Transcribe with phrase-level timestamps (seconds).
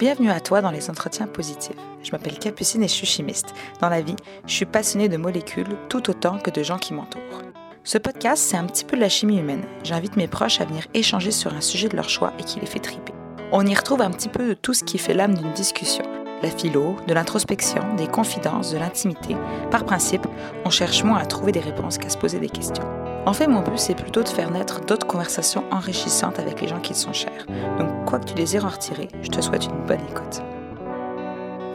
[0.00, 1.76] Bienvenue à toi dans les entretiens positifs.
[2.02, 3.52] Je m'appelle Capucine et je suis chimiste.
[3.82, 7.42] Dans la vie, je suis passionnée de molécules tout autant que de gens qui m'entourent.
[7.84, 9.66] Ce podcast, c'est un petit peu de la chimie humaine.
[9.84, 12.66] J'invite mes proches à venir échanger sur un sujet de leur choix et qui les
[12.66, 13.12] fait triper.
[13.52, 16.04] On y retrouve un petit peu de tout ce qui fait l'âme d'une discussion.
[16.42, 19.36] La philo, de l'introspection, des confidences, de l'intimité.
[19.70, 20.26] Par principe,
[20.64, 22.99] on cherche moins à trouver des réponses qu'à se poser des questions.
[23.26, 26.80] En fait, mon but, c'est plutôt de faire naître d'autres conversations enrichissantes avec les gens
[26.80, 27.46] qui te sont chers.
[27.78, 30.42] Donc, quoi que tu désires en retirer, je te souhaite une bonne écoute.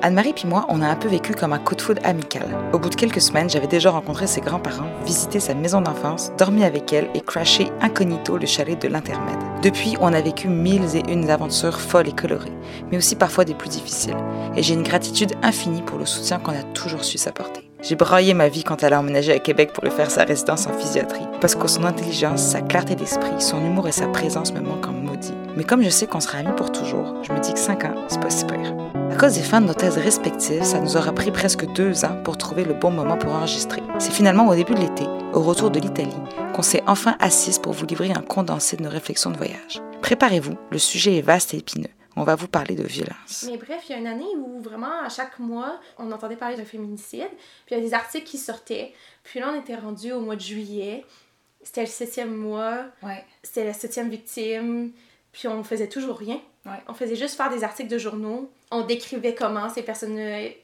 [0.02, 2.48] Anne-Marie puis moi, on a un peu vécu comme un coup de foudre amical.
[2.74, 6.64] Au bout de quelques semaines, j'avais déjà rencontré ses grands-parents, visité sa maison d'enfance, dormi
[6.64, 9.40] avec elle et crashé incognito le chalet de l'intermède.
[9.64, 12.54] Depuis, on a vécu mille et une aventures folles et colorées,
[12.92, 14.18] mais aussi parfois des plus difficiles.
[14.56, 17.65] Et j'ai une gratitude infinie pour le soutien qu'on a toujours su s'apporter.
[17.82, 20.66] J'ai braillé ma vie quand elle a emménagé à Québec pour lui faire sa résidence
[20.66, 24.62] en physiatrie, parce que son intelligence, sa clarté d'esprit, son humour et sa présence me
[24.62, 25.34] manquent en maudit.
[25.56, 27.96] Mais comme je sais qu'on sera amis pour toujours, je me dis que 5 ans,
[28.08, 28.74] c'est pas super.
[29.12, 32.18] À cause des fins de nos thèses respectives, ça nous aura pris presque deux ans
[32.24, 33.84] pour trouver le bon moment pour enregistrer.
[34.00, 36.10] C'est finalement au début de l'été, au retour de l'Italie,
[36.54, 39.82] qu'on s'est enfin assise pour vous livrer un condensé de nos réflexions de voyage.
[40.02, 43.46] Préparez-vous, le sujet est vaste et épineux on va vous parler de violence.
[43.50, 46.56] Mais bref, il y a une année où vraiment, à chaque mois, on entendait parler
[46.56, 47.30] d'un féminicide,
[47.66, 48.94] puis il y a des articles qui sortaient.
[49.24, 51.04] Puis là, on était rendu au mois de juillet.
[51.64, 52.86] C'était le septième mois.
[53.02, 53.24] Ouais.
[53.44, 54.92] C'était la septième victime.
[55.32, 56.40] Puis on faisait toujours rien.
[56.66, 56.82] Ouais.
[56.88, 58.50] On faisait juste faire des articles de journaux.
[58.72, 60.18] On décrivait comment ces personnes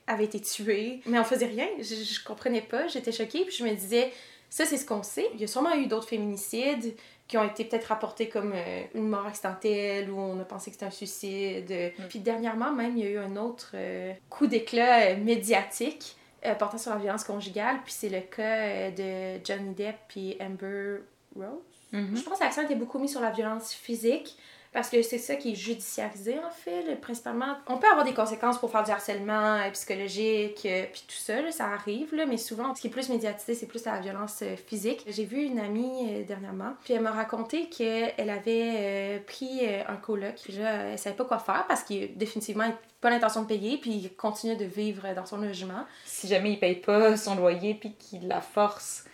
[0.08, 1.02] avaient été tuées.
[1.06, 1.68] Mais on faisait rien.
[1.80, 2.88] Je, je comprenais pas.
[2.88, 3.44] J'étais choquée.
[3.46, 4.12] Puis je me disais,
[4.50, 5.28] ça, c'est ce qu'on sait.
[5.34, 6.94] Il y a sûrement eu d'autres féminicides
[7.32, 10.76] qui ont été peut-être rapportés comme euh, une mort accidentelle ou on a pensé que
[10.76, 11.72] c'était un suicide.
[11.98, 12.04] Mm.
[12.10, 16.18] Puis dernièrement, même, il y a eu un autre euh, coup d'éclat euh, médiatique
[16.60, 17.78] portant sur la violence conjugale.
[17.86, 20.98] Puis c'est le cas de Johnny Depp puis Amber
[21.34, 21.46] Rose.
[21.94, 22.18] Mhm.
[22.18, 24.36] Je pense que l'accent était beaucoup mis sur la violence physique
[24.74, 27.58] parce que c'est ça qui est judiciarisé en fait, principalement.
[27.68, 31.52] On peut avoir des conséquences pour faire du harcèlement euh, psychologique, euh, puis tout ça,
[31.52, 34.56] ça arrive, là, mais souvent, ce qui est plus médiatisé, c'est plus la violence euh,
[34.56, 35.04] physique.
[35.08, 40.54] J'ai vu une amie dernièrement, puis elle m'a raconté qu'elle avait pris un coloc, puis
[40.54, 42.66] là, elle savait pas quoi faire parce qu'il définitivement
[43.02, 45.86] pas l'intention de payer, puis il continue de vivre dans son logement.
[46.06, 49.06] Si jamais il paye pas son loyer puis qu'il la force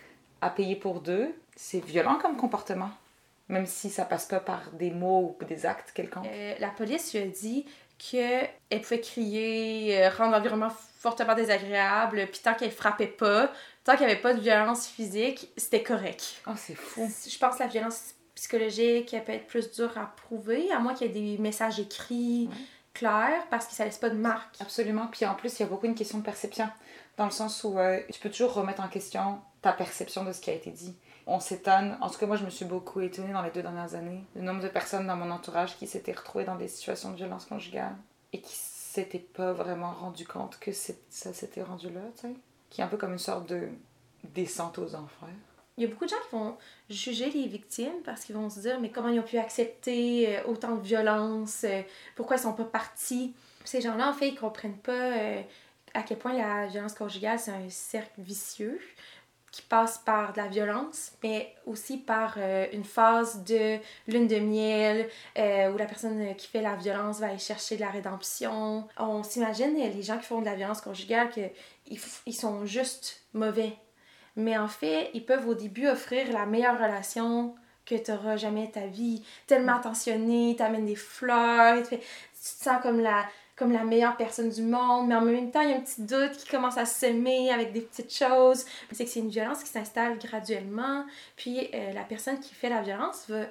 [0.42, 2.90] à payer pour deux, c'est violent comme comportement.
[3.50, 6.28] Même si ça passe pas par des mots ou des actes quelconques.
[6.28, 7.66] Euh, la police lui a dit
[7.98, 10.70] qu'elle pouvait crier, euh, rendre l'environnement
[11.00, 13.52] fortement désagréable, puis tant qu'elle frappait pas,
[13.84, 16.42] tant qu'il n'y avait pas de violence physique, c'était correct.
[16.48, 17.10] Oh, c'est fou.
[17.28, 20.94] Je pense que la violence psychologique, elle peut être plus dure à prouver, à moins
[20.94, 22.56] qu'il y ait des messages écrits Ouais.
[23.50, 24.56] Parce que ça laisse pas de marque.
[24.60, 25.08] Absolument.
[25.08, 26.70] Puis en plus, il y a beaucoup une question de perception.
[27.18, 30.42] Dans le sens où euh, tu peux toujours remettre en question ta perception de ce
[30.42, 30.96] qui a été dit.
[31.26, 31.98] On s'étonne.
[32.02, 34.24] En tout cas, moi, je me suis beaucoup étonnée dans les deux dernières années.
[34.36, 37.46] Le nombre de personnes dans mon entourage qui s'étaient retrouvées dans des situations de violence
[37.46, 37.96] conjugale
[38.34, 42.34] et qui s'étaient pas vraiment rendu compte que ça s'était rendu là, tu sais.
[42.70, 43.70] Qui est un peu comme une sorte de
[44.24, 45.30] descente aux enfers.
[45.78, 46.58] Il y a beaucoup de gens qui vont
[46.90, 50.44] juger les victimes parce qu'ils vont se dire mais comment ils ont pu accepter euh,
[50.48, 51.84] autant de violence, euh,
[52.16, 53.36] pourquoi ils sont pas partis?
[53.64, 55.42] Ces gens-là, en fait, ils comprennent pas euh,
[55.94, 58.80] à quel point la violence conjugale, c'est un cercle vicieux
[59.52, 62.38] qui passe par de la violence, mais aussi par
[62.74, 67.40] une phase de lune de miel où la personne qui fait la violence va aller
[67.40, 68.88] chercher de la rédemption.
[69.00, 71.50] On s'imagine, les gens qui font de la violence conjugale, qu'ils
[72.28, 73.74] ils sont juste mauvais.
[74.38, 77.56] Mais en fait, ils peuvent au début offrir la meilleure relation
[77.86, 79.24] que tu auras jamais de ta vie.
[79.48, 82.04] Tellement attentionné, t'amènes des fleurs, tu te
[82.42, 83.26] sens comme la,
[83.56, 86.04] comme la meilleure personne du monde, mais en même temps, il y a un petit
[86.04, 88.66] doute qui commence à se semer avec des petites choses.
[88.92, 91.06] C'est que c'est une violence qui s'installe graduellement,
[91.36, 93.46] puis euh, la personne qui fait la violence va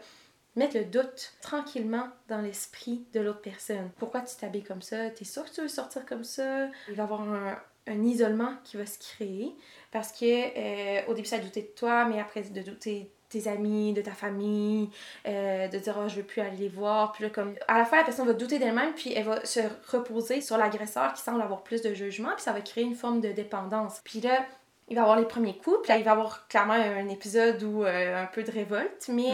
[0.55, 3.91] mettre le doute tranquillement dans l'esprit de l'autre personne.
[3.99, 5.11] Pourquoi tu t'habilles comme ça?
[5.11, 6.67] T'es sûr que tu veux sortir comme ça?
[6.89, 9.55] Il va y avoir un, un isolement qui va se créer
[9.93, 13.49] parce que euh, au début ça doutait de toi, mais après de douter de tes
[13.49, 14.89] amis, de ta famille,
[15.27, 17.85] euh, de dire oh, je veux plus aller les voir, puis là comme à la
[17.85, 19.61] fin la personne va douter d'elle-même puis elle va se
[19.91, 23.21] reposer sur l'agresseur qui semble avoir plus de jugement puis ça va créer une forme
[23.21, 24.01] de dépendance.
[24.05, 24.47] Puis là
[24.89, 27.85] il va avoir les premiers coups, puis là, il va avoir clairement un épisode où
[27.85, 29.33] euh, un peu de révolte, mais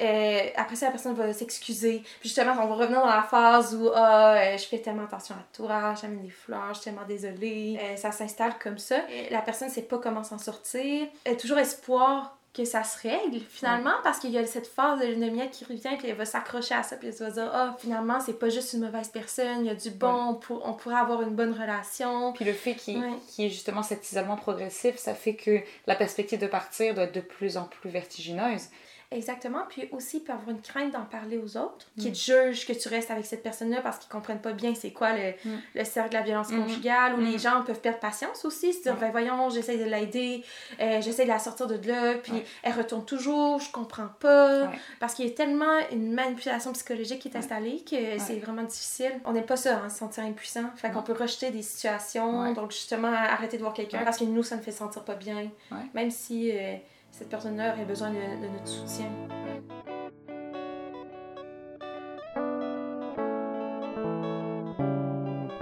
[0.00, 1.98] euh, après ça, la personne va s'excuser.
[2.20, 5.34] Puis justement, on va revenir dans la phase où ah, euh, je fais tellement attention
[5.34, 7.78] à l'entourage, j'amène des fleurs, je suis tellement désolée.
[7.96, 8.96] Ça s'installe comme ça.
[9.30, 11.06] La personne ne sait pas comment s'en sortir.
[11.24, 15.00] Elle a toujours espoir que ça se règle finalement parce qu'il y a cette phase
[15.00, 17.30] de lune de miel qui revient puis elle va s'accrocher à ça puis elle va
[17.30, 20.38] dire ah finalement c'est pas juste une mauvaise personne il y a du bon Ouais.
[20.40, 23.10] pour- on pourrait avoir une bonne relation Puis le fait qu'il Ouais.
[23.28, 25.58] qu'il y ait justement cet isolement progressif, ça fait que
[25.88, 28.68] la perspective de partir doit être de plus en plus vertigineuse.
[29.14, 29.60] Exactement.
[29.68, 32.12] Puis aussi, il peut avoir une crainte d'en parler aux autres, qui Mm.
[32.12, 35.12] te jugent que tu restes avec cette personne-là parce qu'ils comprennent pas bien c'est quoi
[35.12, 35.58] le, Mm.
[35.76, 36.62] le cercle de la violence Mhm.
[36.62, 37.24] conjugale, ou Mm.
[37.30, 40.44] les gens peuvent perdre patience aussi, se dire, ben voyons, j'essaie de l'aider,
[40.80, 42.32] euh, j'essaie de la sortir de là, puis
[42.62, 44.70] elle retourne toujours, je comprends pas.
[45.00, 49.12] Parce qu'il y a tellement une manipulation psychologique qui est installée que c'est vraiment difficile.
[49.24, 50.64] On n'aime pas ça, hein, se sentir impuissant.
[50.76, 54.42] Fait qu'on peut rejeter des situations, donc justement arrêter de voir quelqu'un parce que nous,
[54.42, 55.50] ça nous fait sentir pas bien.
[55.94, 56.74] Même si euh,
[57.16, 59.06] cette personne-là aurait besoin de, notre soutien.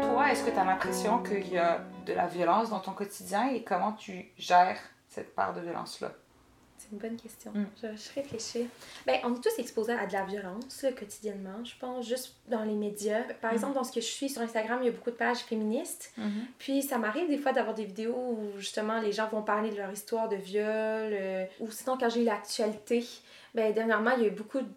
[0.00, 3.50] Toi, est-ce que tu as l'impression qu'il y a de la violence dans ton quotidien
[3.50, 6.12] et comment tu gères cette part de violence-là?
[7.00, 7.52] C'est une bonne question.
[7.54, 7.66] Mm.
[7.82, 8.68] Je, je réfléchis.
[9.06, 12.62] Ben, on est tous exposés à de la violence là, quotidiennement, je pense, juste dans
[12.64, 13.22] les médias.
[13.40, 13.54] Par Mm.
[13.54, 16.12] exemple, dans ce que je suis sur Instagram, il y a beaucoup de pages féministes.
[16.58, 19.76] Puis ça m'arrive des fois d'avoir des vidéos où justement les gens vont parler de
[19.76, 20.64] leur histoire de viol.
[20.66, 23.04] euh, ou sinon, quand j'ai eu l'actualité,
[23.54, 24.68] ben, dernièrement, il y a eu beaucoup de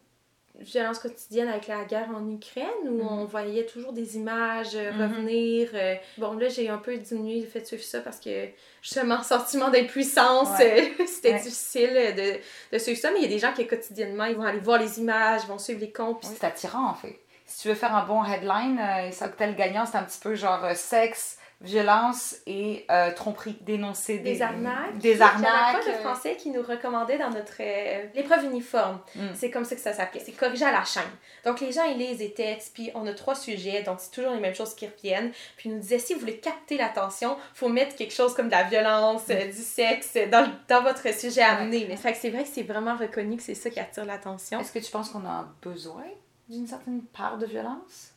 [0.59, 3.07] violence quotidienne avec la guerre en Ukraine où Mhm.
[3.07, 5.01] on voyait toujours des images euh, Mhm.
[5.01, 5.69] revenir.
[5.73, 5.95] euh.
[6.17, 8.47] Bon, là, j'ai un peu diminué le fait de suivre ça parce que
[8.81, 10.93] justement, sentiment d'impuissance, Ouais.
[10.99, 11.39] euh, c'était Ouais.
[11.41, 13.11] difficile de, de suivre ça.
[13.11, 15.47] Mais il y a des gens qui quotidiennement, ils vont aller voir les images, ils
[15.47, 16.23] vont suivre les comptes.
[16.23, 17.19] Oui, c'est attirant en fait.
[17.47, 20.19] Si tu veux faire un bon headline, ça que t'as le gagnant, c'est un petit
[20.19, 24.97] peu genre sexe, violence et euh, tromperie, dénoncer des, des arnaques.
[24.97, 25.85] Des y avait un arnaques.
[25.85, 28.99] de euh, français qui nous recommandait dans notre euh, l'épreuve uniforme?
[29.15, 29.27] Mm.
[29.33, 30.21] C'est comme ça que ça s'appelait.
[30.23, 31.03] C'est corriger à la chaîne.
[31.45, 34.33] Donc les gens ils lisent des textes, puis on a trois sujets, donc c'est toujours
[34.33, 35.31] les mêmes choses qui reviennent.
[35.57, 38.51] Puis ils nous disait si vous voulez capter l'attention, faut mettre quelque chose comme de
[38.51, 41.85] la violence, euh, du sexe dans, dans votre sujet à amener.
[41.87, 44.59] Mais fait que c'est vrai que c'est vraiment reconnu que c'est ça qui attire l'attention.
[44.59, 46.03] Est-ce que tu penses qu'on a besoin
[46.49, 48.11] d'une certaine part de violence?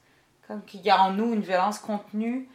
[0.46, 2.49] Comme qu'il y a en nous une violence contenue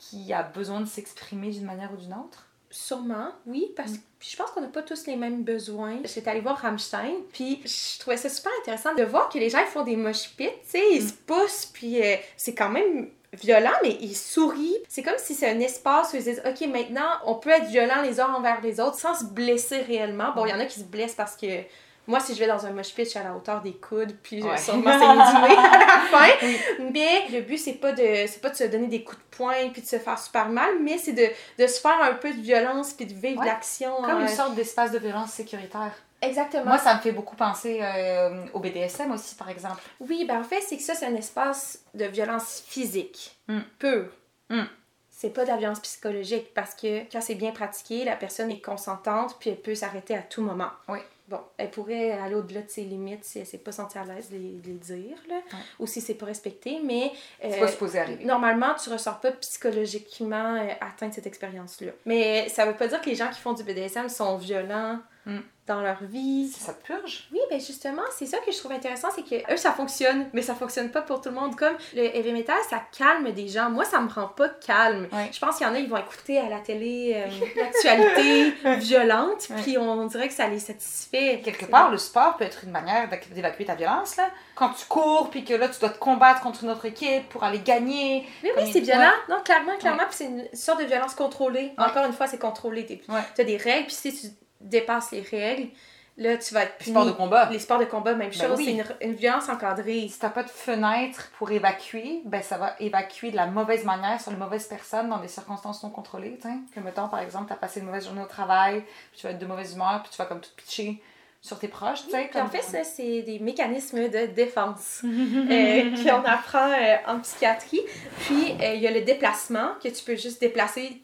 [0.00, 2.46] qui a besoin de s'exprimer d'une manière ou d'une autre?
[2.70, 5.98] Sûrement, oui, parce que je pense qu'on n'a pas tous les mêmes besoins.
[6.04, 9.58] J'étais allée voir Rammstein, puis je trouvais ça super intéressant de voir que les gens
[9.58, 13.10] ils font des mosh pits, tu sais, ils se poussent, puis euh, c'est quand même
[13.32, 14.78] violent, mais ils sourient.
[14.88, 18.02] C'est comme si c'est un espace où ils disent, OK, maintenant, on peut être violent
[18.02, 20.32] les uns envers les autres sans se blesser réellement.
[20.34, 21.62] Bon, il y en a qui se blessent parce que
[22.10, 24.14] moi, si je vais dans un mosh pit, je suis à la hauteur des coudes,
[24.22, 24.56] puis Ouais.
[24.58, 26.46] sûrement du nez à la fin.
[26.92, 29.70] Mais le but, c'est pas de c'est pas de se donner des coups de poing
[29.72, 31.26] puis de se faire super mal, mais c'est de,
[31.58, 33.46] de se faire un peu de violence puis de vivre Ouais.
[33.46, 33.94] l'action.
[34.02, 35.92] Comme euh, une sorte d'espace de violence sécuritaire.
[36.22, 36.66] Exactement.
[36.66, 39.80] Moi, ça me fait beaucoup penser euh, au BDSM aussi, par exemple.
[40.00, 43.60] Oui, ben en fait, c'est que ça, c'est un espace de violence physique, Mm.
[43.78, 44.06] pure.
[44.50, 44.64] Mm.
[45.08, 48.60] C'est pas de la violence psychologique parce que quand c'est bien pratiqué, la personne est
[48.60, 50.70] consentante puis elle peut s'arrêter à tout moment.
[50.88, 50.98] Oui.
[51.30, 54.28] Bon, elle pourrait aller au-delà de ses limites si elle s'est pas sentie à l'aise
[54.30, 55.58] de les, de les dire, là, Ouais.
[55.78, 58.24] ou si c'est pas respecté, mais C'est euh, pas supposé arriver.
[58.24, 61.92] Normalement, tu ressors pas psychologiquement euh, atteint de cette expérience-là.
[62.04, 64.98] Mais ça veut pas dire que les gens qui font du BDSM sont violents
[65.30, 65.42] Mm.
[65.66, 66.48] dans leur vie.
[66.48, 67.28] Ça te purge?
[67.32, 70.42] Oui, ben justement, c'est ça que je trouve intéressant, c'est que eux, ça fonctionne, mais
[70.42, 71.54] ça fonctionne pas pour tout le monde.
[71.54, 73.70] Comme le heavy metal, ça calme des gens.
[73.70, 75.06] Moi, ça me rend pas calme.
[75.12, 75.30] Ouais.
[75.32, 79.46] Je pense qu'il y en a, ils vont écouter à la télé euh, l'actualité violente,
[79.62, 81.40] puis on, dirait que ça les satisfait.
[81.44, 84.16] Quelque part, le sport peut être une manière d'évacuer ta violence.
[84.16, 84.28] Là.
[84.56, 87.44] Quand tu cours, puis que là, tu dois te combattre contre une autre équipe pour
[87.44, 88.26] aller gagner.
[88.42, 89.12] Oui, Comme oui, c'est violent.
[89.28, 91.72] Non, clairement, clairement, puis c'est une sorte de violence contrôlée.
[91.78, 91.84] Ouais.
[91.84, 92.84] Encore une fois, c'est contrôlé.
[92.86, 94.28] Tu as des règles, puis si tu
[94.60, 95.68] dépasses les règles,
[96.16, 97.06] là, tu vas être puni.
[97.06, 97.48] De combat.
[97.50, 98.58] Les sports de combat, même Ben chose.
[98.58, 98.64] oui.
[98.64, 100.06] C'est une, une violence encadrée.
[100.08, 104.20] Si t'as pas de fenêtre pour évacuer, ben ça va évacuer de la mauvaise manière
[104.20, 106.36] sur les mauvaises personnes dans des circonstances non contrôlées.
[106.38, 106.50] t'sais.
[106.74, 109.38] Que mettons, par exemple, t'as passé une mauvaise journée au travail, puis tu vas être
[109.38, 111.02] de mauvaise humeur, puis tu vas comme tout pitcher
[111.42, 112.04] sur tes proches.
[112.04, 117.18] tu sais, en fait, ça, c'est des mécanismes de défense euh, qu'on apprend euh, en
[117.20, 117.80] psychiatrie.
[118.26, 121.00] Puis, euh, il y a le déplacement, que tu peux juste déplacer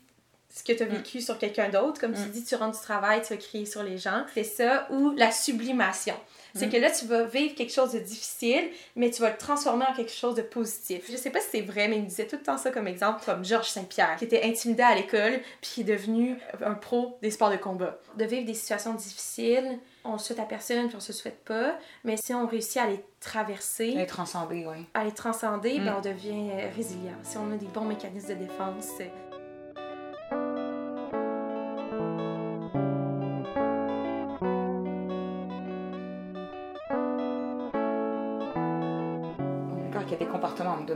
[0.57, 2.01] ce que tu as vécu sur quelqu'un d'autre.
[2.01, 2.31] Comme tu Mm.
[2.31, 4.25] dis, tu rentres du travail, tu vas crier sur les gens.
[4.35, 4.89] C'est ça.
[4.91, 6.15] Ou la sublimation.
[6.55, 6.71] C'est Mm.
[6.71, 9.95] que là, tu vas vivre quelque chose de difficile, mais tu vas le transformer en
[9.95, 11.05] quelque chose de positif.
[11.11, 12.89] Je sais pas si c'est vrai, mais il me disait tout le temps ça comme
[12.89, 17.19] exemple, comme Georges Saint-Pierre, qui était intimidé à l'école, puis qui est devenu un pro
[17.21, 17.99] des sports de combat.
[18.17, 22.17] De vivre des situations difficiles, on souhaite à personne, puis on se souhaite pas, mais
[22.17, 24.87] si on réussit à les traverser, oui.
[24.95, 25.85] à les transcender, Mm.
[25.85, 27.19] ben, on devient euh, résilient.
[27.23, 28.87] Si on a des bons mécanismes de défense.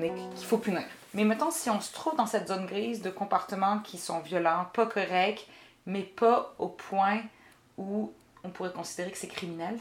[0.09, 0.83] Qu'il faut punir.
[1.15, 4.67] Mais mettons, si on se trouve dans cette zone grise de comportements qui sont violents,
[4.73, 5.47] pas corrects,
[5.87, 7.21] mais pas au point
[7.77, 8.13] où
[8.45, 9.79] on pourrait considérer que c'est criminel.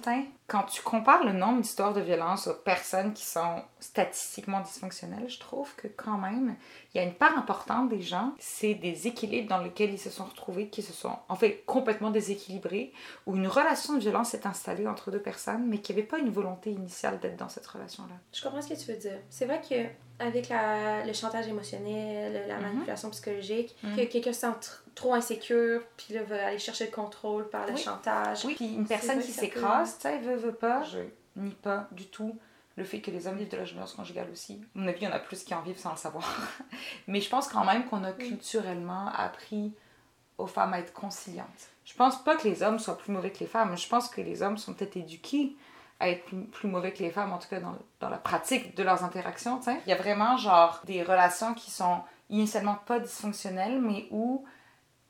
[0.50, 5.40] Quand tu compares le nombre d'histoires de violence aux personnes qui sont statistiquement dysfonctionnelles, je
[5.40, 6.56] trouve que quand même,
[6.94, 10.10] il y a une part importante des gens, c'est des équilibres dans lesquels ils se
[10.10, 12.94] sont retrouvés, qui se sont en fait complètement déséquilibrés,
[13.26, 16.18] où une relation de violence s'est installée entre deux personnes, mais qu'il n'y avait pas
[16.20, 18.16] une volonté initiale d'être dans cette relation-là.
[18.34, 19.20] Je comprends ce que tu veux dire.
[19.30, 19.76] C'est vrai que
[20.22, 22.62] avec la, le chantage émotionnel, la Mhm.
[22.64, 23.96] manipulation psychologique, Mhm.
[23.96, 27.66] que quelqu'un se sent tr- trop insécure, puis là, va aller chercher le contrôle par
[27.66, 27.80] le Oui.
[27.80, 28.44] chantage.
[28.44, 31.00] Oui, puis une personne qui s'écrase, tu sais, veut, veut pas, je
[31.36, 32.38] nie pas du tout
[32.76, 34.62] le fait que les hommes vivent de la violence conjugale aussi.
[34.76, 36.26] À mon avis, il y en a plus qui en vivent sans le savoir.
[37.08, 39.74] Mais je pense quand même qu'on a culturellement appris
[40.38, 41.70] aux femmes à être conciliantes.
[41.84, 43.78] Je pense pas que les hommes soient plus mauvais que les femmes.
[43.78, 45.56] Je pense que les hommes sont peut-être éduqués
[46.00, 48.84] à être plus, mauvais que les femmes, en tout cas dans, dans la pratique de
[48.84, 49.58] leurs interactions.
[49.58, 49.82] tu sais.
[49.86, 54.46] Il y a vraiment genre des relations qui sont initialement pas dysfonctionnelles, mais où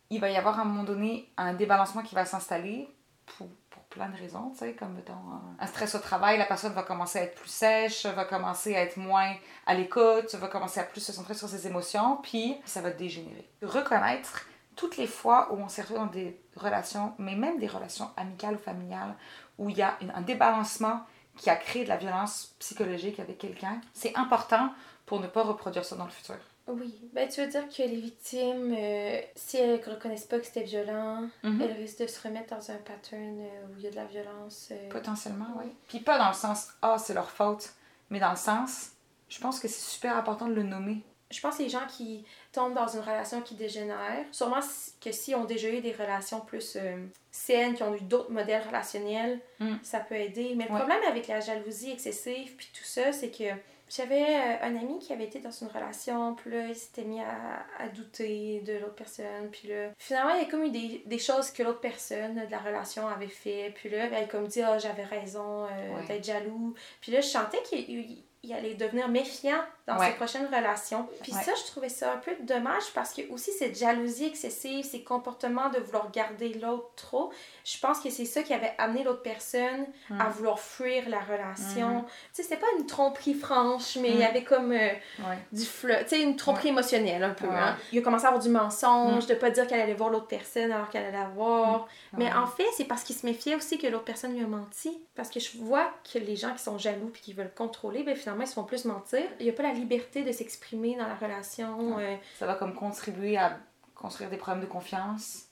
[0.09, 2.89] il va y avoir à un moment donné un débalancement qui va s'installer
[3.37, 3.47] pour
[3.89, 5.13] plein de raisons, tu sais, comme mettons
[5.59, 8.81] un- stress au travail, la personne va commencer à être plus sèche, va commencer à
[8.81, 9.33] être moins
[9.65, 13.49] à l'écoute, va commencer à plus se centrer sur ses émotions, puis ça va dégénérer.
[13.63, 18.09] Reconnaître toutes les fois où on s'est retrouvé dans des relations, mais même des relations
[18.15, 19.15] amicales ou familiales,
[19.57, 21.01] où il y a un débalancement
[21.35, 24.71] qui a créé de la violence psychologique avec quelqu'un, c'est important
[25.05, 26.35] pour ne pas reproduire ça dans le futur.
[26.69, 26.93] Oui.
[27.13, 30.63] Ben, tu veux dire que les victimes, euh, si elles ne reconnaissent pas que c'était
[30.63, 31.61] violent, Mhm.
[31.61, 34.05] elles risquent de se remettre dans un pattern euh, où il y a de la
[34.05, 34.69] violence.
[34.71, 35.71] euh, Potentiellement, oui.
[35.87, 37.71] Puis pas dans le sens «Ah, c'est leur faute»,
[38.09, 38.91] mais dans le sens,
[39.29, 41.01] je pense que c'est super important de le nommer.
[41.31, 44.61] Je pense que les gens qui tombent dans une relation qui dégénère, sûrement
[44.99, 48.63] que si ont déjà eu des relations plus euh, saines, qui ont eu d'autres modèles
[48.65, 49.75] relationnels, Mm.
[49.83, 50.53] ça peut aider.
[50.55, 53.43] Mais le problème avec la jalousie excessive puis tout ça, c'est que
[53.89, 57.19] j'avais euh, un ami qui avait été dans une relation, puis là, il s'était mis
[57.21, 61.03] à, à douter de l'autre personne, puis là, finalement, il y a comme eu des,
[61.05, 64.47] des choses que l'autre personne de la relation avait fait, puis là, elle a comme
[64.47, 66.05] dit, ah, j'avais raison euh, Ouais.
[66.07, 66.75] d'être jaloux.
[67.01, 70.07] Puis là, je sentais qu'il il- il allait devenir méfiant dans Ouais.
[70.07, 71.07] ses prochaines relations.
[71.23, 71.41] Puis Ouais.
[71.41, 75.69] ça, je trouvais ça un peu dommage parce que aussi cette jalousie excessive, ces comportements
[75.69, 77.31] de vouloir garder l'autre trop,
[77.65, 80.21] je pense que c'est ça qui avait amené l'autre personne Mm.
[80.21, 81.89] à vouloir fuir la relation.
[82.01, 82.05] Mm.
[82.05, 84.27] Tu sais, c'était pas une tromperie franche, mais il y Mm.
[84.27, 85.37] avait comme euh, Ouais.
[85.51, 87.47] du flot, tu sais, une tromperie émotionnelle un peu.
[87.49, 87.75] Hein.
[87.91, 90.71] Il a commencé à avoir du mensonge, de pas dire qu'elle allait voir l'autre personne
[90.71, 91.87] alors qu'elle allait la voir.
[92.17, 94.99] Mais en fait, c'est parce qu'il se méfiait aussi que l'autre personne lui a menti.
[95.15, 98.15] Parce que je vois que les gens qui sont jaloux puis qui veulent contrôler, ben
[98.15, 99.21] finalement, ils se font plus mentir.
[99.39, 101.97] Il n'y a pas la liberté de s'exprimer dans la relation.
[101.99, 103.57] euh, Ça va comme contribuer à
[103.95, 105.45] construire des problèmes de confiance,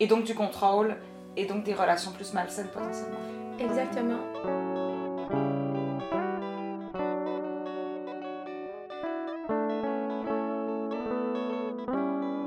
[0.00, 0.96] et donc du contrôle,
[1.36, 3.18] et donc des relations plus malsaines potentiellement.
[3.58, 4.20] Exactement.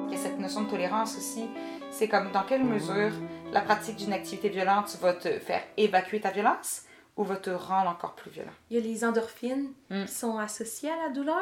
[0.08, 1.50] Il y a cette notion de tolérance aussi.
[1.92, 3.12] C'est comme dans quelle mesure
[3.52, 6.84] la pratique d'une activité violente va te faire évacuer ta violence?
[7.20, 8.50] Ou va te rendre encore plus violent.
[8.72, 10.06] Il y a les endorphines Mm.
[10.06, 11.36] qui sont associées à la douleur.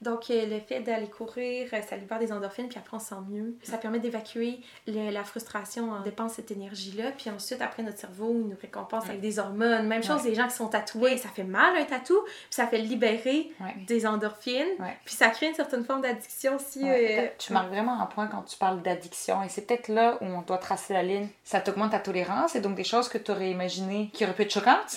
[0.00, 3.06] Donc, euh, le fait d'aller courir, euh, ça libère des endorphines, puis après, on se
[3.08, 3.56] sent mieux.
[3.62, 5.90] Ça permet d'évacuer la frustration.
[5.92, 9.86] On dépense cette énergie-là, puis ensuite, après, notre cerveau, il nous récompense avec des hormones.
[9.88, 10.30] Même chose, Ouais.
[10.30, 13.74] les gens qui sont tatoués, ça fait mal un tatou, puis ça fait libérer Ouais.
[13.86, 14.96] des endorphines, Ouais.
[15.04, 16.82] puis ça crée une certaine forme d'addiction aussi.
[16.84, 20.16] Ouais, euh, Tu marques vraiment un point quand tu parles d'addiction et c'est peut-être là
[20.20, 21.28] où on doit tracer la ligne.
[21.42, 24.42] Ça t'augmente ta tolérance et donc des choses que tu aurais imaginées qui auraient pu
[24.42, 24.93] être choquantes,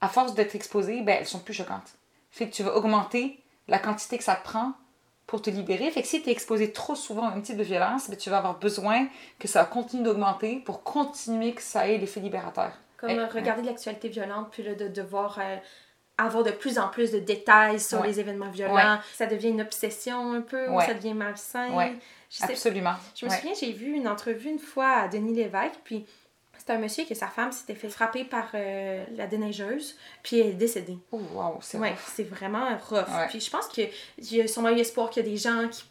[0.00, 1.94] à force d'être exposées, ben elles sont plus choquantes.
[2.30, 4.72] Fait que tu vas augmenter la quantité que ça te prend
[5.26, 5.90] pour te libérer.
[5.90, 8.30] Fait que si tu es exposé trop souvent à un type de violence, ben tu
[8.30, 12.72] vas avoir besoin que ça continue d'augmenter pour continuer que ça ait l'effet libérateur.
[12.98, 15.56] Comme Eh, euh, regarder de l'actualité violente, puis là, de devoir euh,
[16.18, 18.06] avoir de plus en plus de détails sur Ouais.
[18.06, 18.74] les événements violents.
[18.74, 19.00] Ouais.
[19.14, 21.68] Ça devient une obsession un peu, ou ça devient malsain.
[22.30, 22.94] Je sais Absolument.
[23.14, 26.06] Je me souviens, j'ai vu une entrevue une fois à Denis Lévesque, puis
[26.66, 30.48] c'était un monsieur que sa femme s'était fait frapper par euh, la déneigeuse, puis elle
[30.48, 30.98] est décédée.
[31.12, 33.06] Oh, wow, c'est Ouais, c'est vraiment rough.
[33.08, 33.26] Ouais.
[33.28, 33.88] Puis je pense qu'il
[34.20, 35.84] y a sûrement eu espoir qu'il y a des gens qui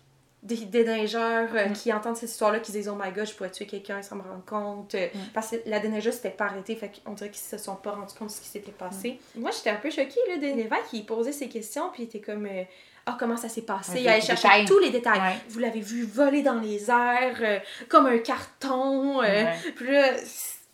[0.44, 1.74] des déneigeurs euh, Mm.
[1.74, 4.16] qui entendent cette histoire-là, qui se disent Oh my god, je pourrais tuer quelqu'un sans
[4.18, 4.94] me rendre compte.
[4.94, 5.08] Mm.
[5.34, 8.14] Parce que la déneigeuse s'était pas arrêtée, fait qu'on dirait qu'ils se sont pas rendus
[8.14, 9.20] compte de ce qui s'était passé.
[9.36, 9.42] Mm.
[9.42, 12.20] Moi, j'étais un peu choquée, là, Denis Lévesque, il posait ces questions, puis il était
[12.22, 12.62] comme euh,
[13.08, 14.02] Ah, comment ça s'est passé?
[14.02, 14.66] Il allait chercher détails.
[14.66, 15.20] tous les détails.
[15.20, 15.36] Ouais.
[15.50, 17.58] Vous l'avez vu voler dans les airs euh,
[17.90, 19.22] comme un carton.
[19.22, 19.56] euh, Ouais.
[19.76, 20.12] Puis là,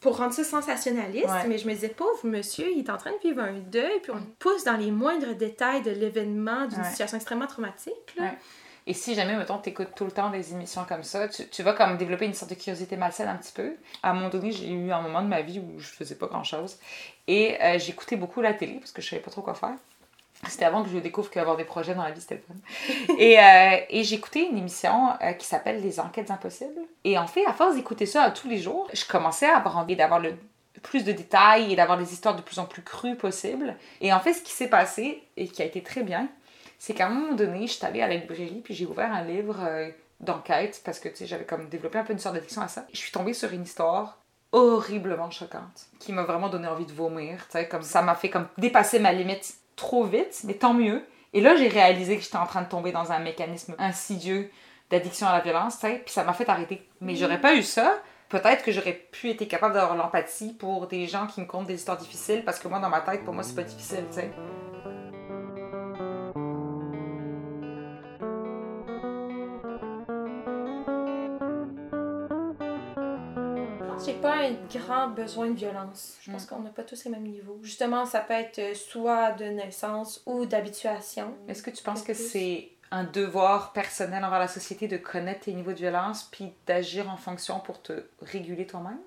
[0.02, 1.48] pour rendre ça sensationnaliste, Ouais.
[1.48, 4.12] mais je me disais, pauvre monsieur, il est en train de vivre un deuil, puis
[4.12, 6.90] on le pousse dans les moindres détails de l'événement, d'une Ouais.
[6.90, 7.94] situation extrêmement traumatique.
[8.18, 8.24] Là.
[8.24, 8.38] Ouais.
[8.88, 11.74] Et si jamais, mettons, t'écoutes tout le temps des émissions comme ça, tu, tu vas
[11.74, 13.76] comme développer une sorte de curiosité malsaine un petit peu.
[14.02, 16.26] À un moment donné, j'ai eu un moment de ma vie où je faisais pas
[16.26, 16.78] grand-chose.
[17.28, 19.76] Et euh, j'écoutais beaucoup la télé parce que je savais pas trop quoi faire.
[20.48, 22.56] C'était avant que je découvre qu'avoir des projets dans la vie, c'était fun.
[23.18, 26.82] et euh, et j'écoutais une émission euh, qui s'appelle Les Enquêtes Impossibles.
[27.04, 29.96] Et en fait, à force d'écouter ça tous les jours, je commençais à avoir envie
[29.96, 30.34] d'avoir le
[30.82, 33.76] plus de détails et d'avoir des histoires de plus en plus crues possibles.
[34.02, 36.28] Et en fait, ce qui s'est passé et qui a été très bien,
[36.80, 39.24] c'est qu'à un moment donné, je suis allée à la librairie puis j'ai ouvert un
[39.24, 42.62] livre euh, d'enquête parce que tu sais, j'avais comme développé un peu une sorte d'addiction
[42.62, 42.86] à ça.
[42.92, 44.18] Je suis tombée sur une histoire
[44.52, 47.46] horriblement choquante qui m'a vraiment donné envie de vomir.
[47.46, 51.04] Tu sais, comme ça m'a fait comme dépasser ma limite trop vite, mais tant mieux.
[51.34, 54.52] Et là, j'ai réalisé que j'étais en train de tomber dans un mécanisme insidieux
[54.92, 56.88] d'addiction à la violence, puis ça m'a fait arrêter.
[57.00, 57.98] Mais j'aurais pas eu ça,
[58.30, 61.76] peut-être que j'aurais pu être capable d'avoir l'empathie pour des gens qui me content des
[61.76, 64.32] histoires difficiles, parce que moi, dans ma tête, pour moi, c'est pas difficile, tu sais.
[74.42, 76.18] Un grand besoin de violence.
[76.22, 77.60] Je pense qu'on n'a pas tous les mêmes niveaux.
[77.64, 81.34] Justement, ça peut être euh, soit de naissance ou d'habituation.
[81.48, 85.54] Est-ce que tu penses que c'est un devoir personnel envers la société de connaître tes
[85.54, 89.00] niveaux de violence puis d'agir en fonction pour te réguler toi-même?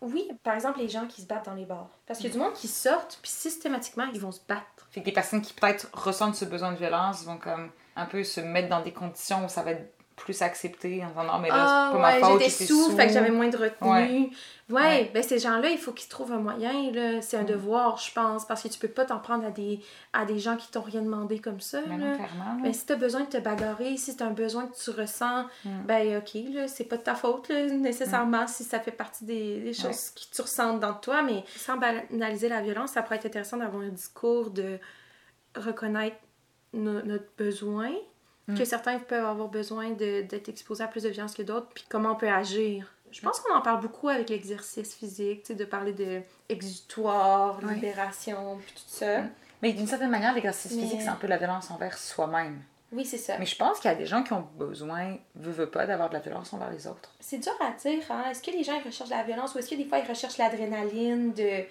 [0.00, 1.90] Oui, par exemple, les gens qui se battent dans les bars.
[2.06, 4.88] Parce qu'il y a du monde qui sortent, puis systématiquement, ils vont se battre.
[4.90, 8.24] Fait que des personnes qui peut-être ressentent ce besoin de violence vont comme un peu
[8.24, 11.48] se mettre dans des conditions où ça va être plus accepté en disant non mais
[11.48, 13.56] là Ah, c'est pas ma ouais, faute j'étais sous, sous fait que j'avais moins de
[13.56, 14.30] retenue.
[14.70, 15.10] Ouais.
[15.12, 17.20] Ben ces gens-là, il faut qu'ils trouvent un moyen, là.
[17.22, 17.46] C'est un Mm.
[17.46, 19.80] devoir, je pense, parce que tu peux pas t'en prendre à des,
[20.12, 22.16] à des gens qui t'ont rien demandé comme ça, Mais là.
[22.16, 22.62] non.
[22.62, 25.82] Ben, si t'as besoin de te bagarrer, si c'est un besoin que tu ressens, Mm.
[25.86, 29.58] ben ok, là, c'est pas de ta faute, là, nécessairement, si ça fait partie des,
[29.60, 33.26] des choses que tu ressens dans toi, mais sans banaliser la violence, ça pourrait être
[33.26, 34.78] intéressant d'avoir un discours de
[35.56, 36.16] reconnaître
[36.72, 37.90] no- notre besoin,
[38.50, 38.58] Mm.
[38.58, 42.12] que certains peuvent avoir besoin d'être exposés à plus de violence que d'autres, puis comment
[42.12, 42.92] on peut agir.
[43.10, 48.74] Je pense qu'on en parle beaucoup avec l'exercice physique, de parler de exutoire, libération, puis
[48.74, 49.22] tout ça.
[49.22, 49.30] Mm.
[49.62, 52.60] mais d'une certaine manière l'exercice Mais- physique c'est un peu la violence envers soi-même
[52.92, 53.36] Oui, c'est ça.
[53.38, 56.08] mais je pense qu'il y a des gens qui ont besoin veut, veut pas d'avoir
[56.08, 58.24] de la violence envers les autres C'est dur à dire, hein?
[58.30, 60.38] Est-ce que les gens ils recherchent la violence ou est-ce que des fois ils recherchent
[60.38, 61.64] l'adrénaline de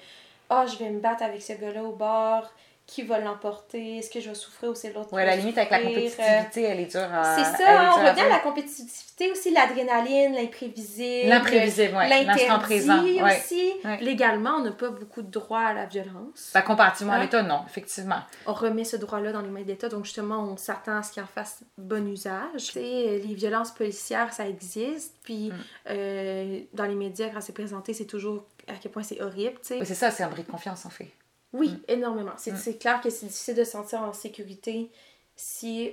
[0.50, 2.52] Ah, je vais me battre avec ce gars-là au bar,
[2.90, 5.42] qui va l'emporter, est-ce que je vais souffrir ou c'est l'autre ouais qui la va
[5.42, 5.94] limite avec la souffrir?
[5.94, 9.52] compétitivité elle est dure à C'est ça, hein, on à revient à la compétitivité aussi,
[9.52, 11.30] l'adrénaline, l'imprévisible.
[11.30, 13.72] l'imprévisible ouais l'instant présent aussi.
[13.86, 13.98] Ouais.
[14.02, 16.52] Légalement, on n'a pas beaucoup de droit à la violence.
[16.54, 17.22] Bah, comparativement à Hein?
[17.22, 20.58] l'État non effectivement On remet ce droit-là dans les mains de l'État, donc justement, on
[20.58, 22.56] s'attend à ce qu'il en fasse bon usage.
[22.58, 22.82] Tu sais,
[23.24, 25.54] les violences policières, ça existe, puis Mm.
[25.92, 29.68] euh, dans les médias, quand c'est présenté, c'est toujours à quel point c'est horrible, tu
[29.80, 29.86] sais.
[29.86, 31.12] C'est ça c'est un bris de confiance en fait
[31.54, 31.80] Oui, Mm.
[31.88, 32.32] énormément.
[32.38, 32.58] C'est Mm.
[32.58, 34.90] c'est clair que c'est difficile de se sentir en sécurité
[35.36, 35.92] si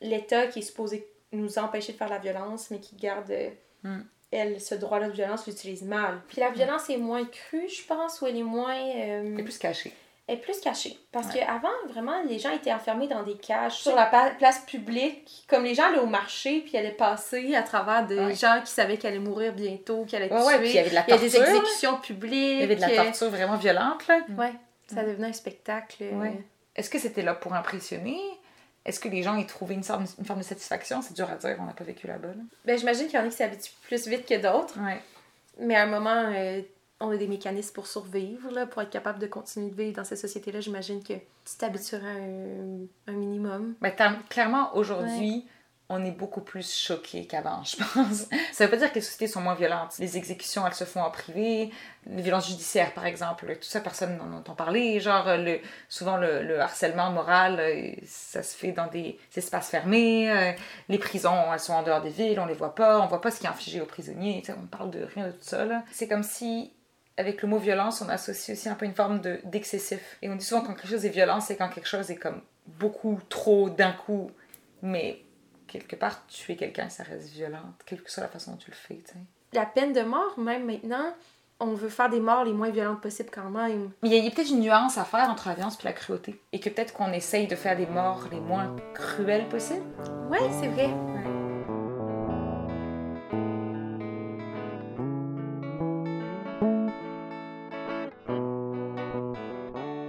[0.00, 3.32] l'État qui est supposé nous empêcher de faire la violence, mais qui garde,
[3.84, 4.00] Mm.
[4.32, 6.20] elle, ce droit-là de violence, l'utilise mal.
[6.28, 8.76] Puis la violence est moins crue, je pense, ou elle est moins...
[8.96, 9.92] euh, c'est plus caché
[10.30, 10.98] elle est plus cachée.
[11.10, 11.40] Parce Ouais.
[11.40, 14.04] qu'avant, vraiment, les gens étaient enfermés dans des cages sur la
[14.38, 18.34] place publique, comme les gens allaient au marché, puis allaient passer à travers des Ouais.
[18.34, 20.46] gens qui savaient qu'elle allait mourir bientôt, qu'elle allait ouais tuer.
[20.48, 22.32] ouais puis il y avait de la Il y a des torture exécutions publiques.
[22.56, 24.52] il y avait de la euh, torture vraiment violente là Ouais,
[24.88, 26.02] ça devenait un spectacle.
[26.02, 26.40] euh, Ouais.
[26.76, 28.18] Est-ce que c'était là pour impressionner?
[28.84, 31.02] Est-ce que les gens y trouvaient une, sorte- une forme de satisfaction?
[31.02, 32.28] C'est dur à dire, on n'a pas vécu là-bas.
[32.28, 32.34] là.
[32.64, 34.78] Ben, j'imagine qu'il y en a qui s'habituent plus vite que d'autres.
[34.80, 35.00] Ouais.
[35.60, 36.62] Mais à un moment, euh,
[37.00, 40.04] on a des mécanismes pour survivre, là, pour être capable de continuer de vivre dans
[40.04, 40.60] cette société-là.
[40.60, 43.74] J'imagine que tu t'habitueras à un, un minimum.
[43.80, 45.46] Mais tam- clairement, aujourd'hui,
[45.90, 48.26] on est beaucoup plus choqués qu'avant, je pense.
[48.52, 49.94] Ça veut pas dire que les sociétés sont moins violentes.
[49.98, 51.70] Les exécutions, elles se font en privé.
[52.06, 55.00] Les violences judiciaires, par exemple, tout ça, personne n'en entend parler.
[55.00, 59.70] Genre, euh, le, souvent, le, le harcèlement moral, euh, ça se fait dans des espaces
[59.70, 60.30] fermés.
[60.30, 60.52] Euh,
[60.90, 63.00] Les prisons, elles sont en dehors des villes, on les voit pas.
[63.00, 64.40] On voit pas ce qui est infligé aux prisonniers.
[64.44, 65.64] Tu sais, on parle de rien de tout ça.
[65.90, 66.72] C'est comme si
[67.16, 70.18] avec le mot violence, on associe aussi un peu une forme de- d'excessif.
[70.22, 72.42] Et on dit souvent quand quelque chose est violent, c'est quand quelque chose est comme
[72.66, 74.30] beaucoup trop d'un coup.
[74.82, 75.22] Mais
[75.68, 78.76] quelque part, tuer quelqu'un, ça reste violent, quelle que soit la façon dont tu le
[78.76, 79.18] fais, tu sais.
[79.52, 81.12] La peine de mort, même maintenant,
[81.60, 83.90] on veut faire des morts les moins violentes possibles quand même.
[84.02, 86.40] Mais il y a, peut-être une nuance à faire entre la violence et la cruauté.
[86.52, 89.84] Et que peut-être qu'on essaye de faire des morts les moins cruelles possibles.
[90.30, 90.90] Ouais, c'est vrai.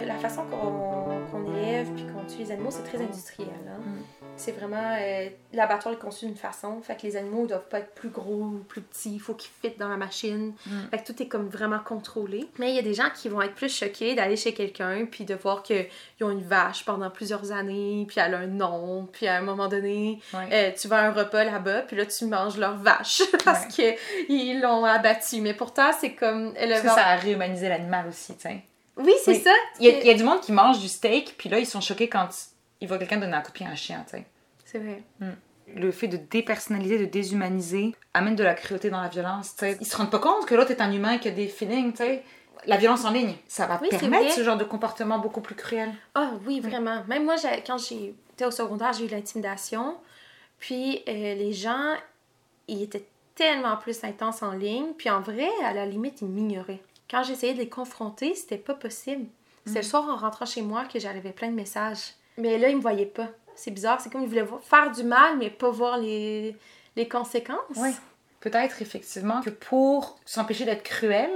[0.05, 0.99] La façon qu'on
[1.31, 3.49] qu'on élève puis qu'on tue les animaux, c'est très industriel.
[3.67, 3.79] hein.
[3.85, 4.18] Mm.
[4.39, 4.95] C'est vraiment.
[4.99, 6.81] euh, L'abattoir est conçu d'une façon.
[6.81, 9.13] Fait que les animaux ils doivent pas être plus gros ou plus petits.
[9.13, 10.53] Il faut qu'ils fitent dans la machine.
[10.65, 10.71] Mm.
[10.91, 12.47] Fait que tout est comme vraiment contrôlé.
[12.57, 15.25] Mais il y a des gens qui vont être plus choqués d'aller chez quelqu'un puis
[15.25, 15.87] de voir qu'ils
[16.21, 19.67] ont une vache pendant plusieurs années, puis elle a un nom, puis à un moment
[19.67, 23.65] donné, euh, tu vas à un repas là-bas, puis là tu manges leur vache parce
[23.75, 23.93] que
[24.31, 25.41] ils l'ont abattue.
[25.41, 26.53] Mais pourtant, c'est comme.
[26.55, 28.63] Elle Parce que ça a réhumanisé l'animal aussi, sais.
[28.97, 29.39] Oui, c'est Oui.
[29.41, 29.51] ça.
[29.79, 31.65] Il y, a, il y a du monde qui mange du steak, puis là, ils
[31.65, 32.27] sont choqués quand
[32.81, 34.25] ils voient quelqu'un donner un coup de pied à un chien, tu sais.
[34.65, 35.01] C'est vrai.
[35.75, 39.55] le fait de dépersonnaliser, de déshumaniser, amène de la cruauté dans la violence.
[39.55, 39.77] tu sais.
[39.81, 41.97] Ils se rendent pas compte que l'autre est un humain qui a des feelings, tu
[41.97, 42.23] sais.
[42.65, 45.55] la violence en ligne, ça va Oui, c'est permettre ce genre de comportement beaucoup plus
[45.55, 45.91] cruel.
[46.15, 47.03] Ah oui, vraiment.
[47.07, 49.95] Même moi, j'ai- quand j'étais au secondaire, j'ai eu l'intimidation.
[50.59, 51.95] Puis euh, les gens,
[52.67, 54.93] ils étaient tellement plus intenses en ligne.
[54.97, 56.81] Puis en vrai, à la limite, ils m'ignoraient.
[57.09, 59.25] Quand j'essayais de les confronter, c'était pas possible.
[59.65, 62.13] C'était le soir en rentrant chez moi que j'arrivais plein de messages.
[62.39, 63.29] Mais là, ils me voyaient pas.
[63.55, 63.99] C'est bizarre.
[64.01, 66.55] C'est comme ils voulaient vo- faire du mal, mais pas voir les,
[66.95, 67.59] les conséquences.
[67.77, 67.91] Oui.
[68.39, 71.29] Peut-être effectivement que pour s'empêcher d'être cruel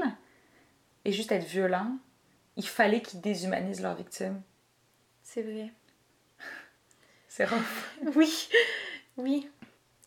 [1.04, 1.98] et juste être violent,
[2.56, 4.42] il fallait qu'ils déshumanisent leurs victimes.
[5.22, 5.72] C'est vrai.
[7.28, 7.60] C'est rare.
[8.16, 8.48] Oui,
[9.18, 9.50] oui.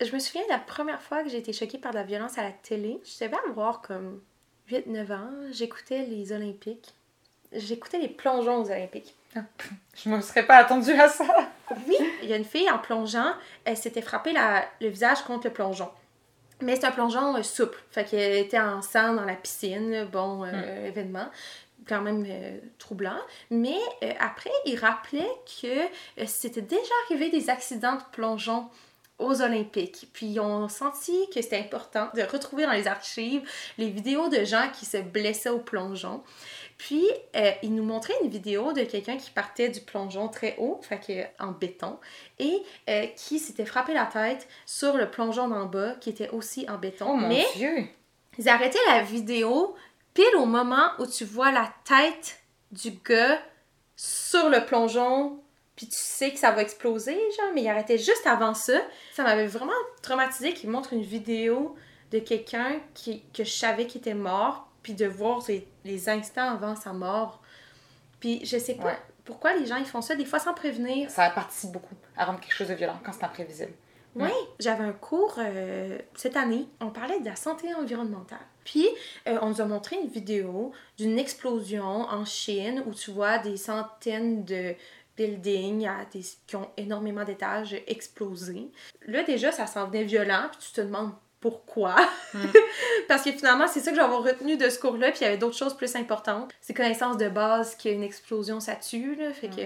[0.00, 2.38] Je me souviens de la première fois que j'ai été choquée par de la violence
[2.38, 3.00] à la télé.
[3.04, 4.22] Je devais avoir comme
[4.70, 5.30] 8-9 ans.
[5.50, 6.94] J'écoutais les Olympiques.
[7.52, 9.14] J'écoutais les plongeons aux Olympiques.
[10.03, 11.25] Je me serais pas attendue à ça.
[11.88, 13.33] Oui, il y a une fille en plongeant,
[13.64, 15.90] elle s'était frappée la- le visage contre le plongeon.
[16.62, 17.79] Mais c'est un plongeon euh, souple.
[17.90, 20.07] Fait qu'elle était en sang dans la piscine.
[20.11, 21.29] Bon, euh, événement.
[21.87, 23.18] Quand même euh, troublant.
[23.51, 23.77] Mais
[24.18, 25.29] après, il rappelait
[25.61, 28.68] que c'était déjà arrivé des accidents de plongeon
[29.18, 30.09] aux Olympiques.
[30.12, 34.44] Puis ils ont senti que c'était important de retrouver dans les archives les vidéos de
[34.44, 36.22] gens qui se blessaient au plongeon.
[36.78, 40.78] Puis, euh, il nous montrait une vidéo de quelqu'un qui partait du plongeon très haut,
[40.82, 41.98] fait que en béton,
[42.38, 46.66] et euh, qui s'était frappé la tête sur le plongeon d'en bas, qui était aussi
[46.68, 47.06] en béton.
[47.08, 47.86] Oh mon Mais dieu!
[48.38, 49.74] ils arrêtaient la vidéo
[50.14, 52.40] pile au moment où tu vois la tête
[52.72, 53.38] du gars
[53.96, 55.40] sur le plongeon,
[55.74, 58.78] puis tu sais que ça va exploser, genre, mais il arrêtait juste avant ça.
[59.14, 61.74] Ça m'avait vraiment traumatisé qu'il montre une vidéo
[62.10, 66.49] de quelqu'un qui, que je savais qui était mort, puis de voir les, les instants
[66.49, 67.42] avant sa mort.
[68.20, 68.99] Puis je sais pas Ouais.
[69.25, 71.11] pourquoi les gens ils font ça, des fois sans prévenir.
[71.11, 73.72] Ça participe beaucoup à rendre quelque chose de violent quand c'est imprévisible.
[74.14, 78.38] Oui, j'avais un cours euh, cette année, on parlait de la santé environnementale.
[78.64, 78.87] Puis,
[79.27, 83.57] euh, on nous a montré une vidéo d'une explosion en Chine où tu vois des
[83.57, 84.75] centaines de
[85.16, 88.70] buildings à des- qui ont énormément d'étages explosés.
[89.09, 91.94] Là, déjà, ça s'en venait violent, puis tu te demandes pourquoi.
[93.09, 95.37] Parce que finalement, c'est ça que j'avais retenu de ce cours-là, puis il y avait
[95.37, 96.53] d'autres choses plus importantes.
[96.61, 99.33] C'est connaissance de base qu'il y a une explosion, ça tue, là.
[99.33, 99.62] Fait que...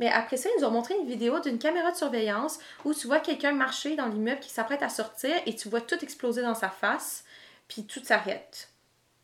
[0.00, 3.06] Mais après ça, ils nous ont montré une vidéo d'une caméra de surveillance où tu
[3.06, 6.54] vois quelqu'un marcher dans l'immeuble qui s'apprête à sortir et tu vois tout exploser dans
[6.54, 7.24] sa face,
[7.68, 8.70] puis tout s'arrête.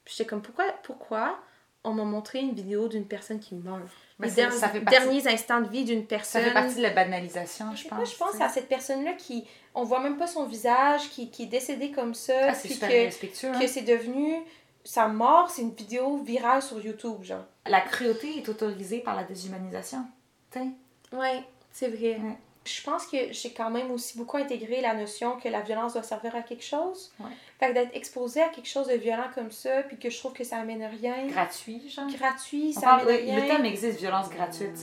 [0.05, 1.39] Puis j'étais comme, pourquoi, pourquoi
[1.85, 3.89] on m'a montré une vidéo d'une personne qui meurt?
[4.21, 6.43] Les der- ça fait partie- derniers instants de vie d'une Ça personne.
[6.43, 8.11] fait partie de la banalisation, Je pense.
[8.13, 11.47] je pense à cette personne-là qui, on voit même pas son visage, qui, qui est
[11.47, 13.51] décédée comme ça, Ah, c'est super que, respectueux.
[13.55, 13.61] hein.
[13.61, 14.35] que c'est devenu
[14.85, 17.45] sa mort, c'est une vidéo virale sur YouTube, genre.
[17.67, 20.05] La cruauté est autorisée par la déshumanisation.
[20.51, 21.17] Tu sais?
[21.17, 22.17] Ouais, c'est vrai.
[22.21, 22.39] Ouais.
[22.69, 26.03] Je pense que j'ai quand même aussi beaucoup intégré la notion que la violence doit
[26.03, 27.13] servir à quelque chose.
[27.19, 27.31] Ouais.
[27.59, 30.33] Fait que d'être exposé à quelque chose de violent comme ça, puis que je trouve
[30.35, 32.07] que ça amène rien, Gratuit, genre?
[32.09, 33.41] gratuit, On ça parle- amène oui, rien.
[33.43, 34.79] le thème existe, violence gratuite.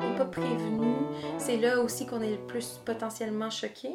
[0.00, 0.94] On n'est pas prévenu.
[1.38, 3.90] C'est là aussi qu'on est le plus potentiellement choqué.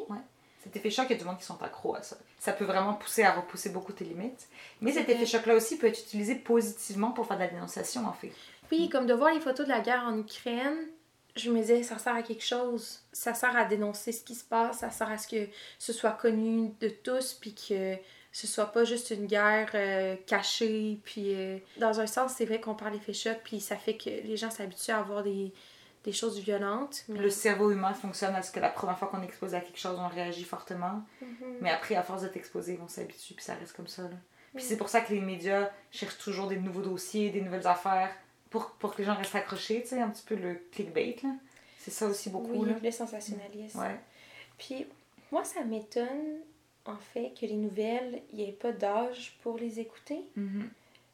[0.74, 2.16] Cet effet choc, il y a du monde qui sont accros à ça.
[2.40, 4.48] Ça peut vraiment pousser à repousser beaucoup tes limites.
[4.80, 8.12] Mais cet effet choc-là aussi peut être utilisé positivement pour faire de la dénonciation, en
[8.12, 8.32] fait.
[8.68, 10.88] Puis, comme de voir les photos de la guerre en Ukraine,
[11.36, 13.02] je me disais, ça sert à quelque chose.
[13.12, 14.78] Ça sert à dénoncer ce qui se passe.
[14.78, 17.94] Ça sert à ce que ce soit connu de tous, puis que
[18.32, 20.98] ce soit pas juste une guerre euh, cachée.
[21.04, 24.10] Puis, euh, dans un sens, c'est vrai qu'on parle d'effet choc, puis ça fait que
[24.10, 25.52] les gens s'habituent à avoir des,
[26.04, 27.04] des choses violentes.
[27.08, 27.18] Mais...
[27.18, 29.78] Le cerveau humain fonctionne à ce que la première fois qu'on est exposé à quelque
[29.78, 31.02] chose, on réagit fortement.
[31.20, 31.58] Mhm.
[31.60, 34.02] Mais après, à force d'être exposé, on s'habitue, puis ça reste comme ça.
[34.02, 34.16] Là.
[34.54, 38.14] Puis c'est pour ça que les médias cherchent toujours des nouveaux dossiers, des nouvelles affaires,
[38.50, 41.16] pour, pour que les gens restent accrochés, tu sais, un petit peu le clickbait.
[41.78, 42.52] C'est ça aussi beaucoup.
[42.52, 42.76] Oui, Là.
[42.80, 43.78] le sensationnalisme.
[43.80, 43.98] Ouais.
[44.58, 44.86] Puis,
[45.32, 46.38] moi, ça m'étonne,
[46.84, 50.20] en fait, que les nouvelles, il n'y ait pas d'âge pour les écouter.
[50.36, 50.70] Mhm.